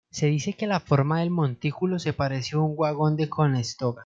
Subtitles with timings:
[0.09, 3.99] Se dice que la forma del montículo se parece a un wagon de Conestoga.